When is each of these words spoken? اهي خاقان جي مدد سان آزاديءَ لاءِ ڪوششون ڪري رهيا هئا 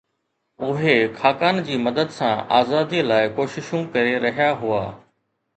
اهي 0.67 0.95
خاقان 1.19 1.61
جي 1.67 1.75
مدد 1.87 2.09
سان 2.17 2.33
آزاديءَ 2.61 3.05
لاءِ 3.13 3.29
ڪوششون 3.41 3.87
ڪري 3.97 4.15
رهيا 4.25 4.51
هئا 4.65 4.85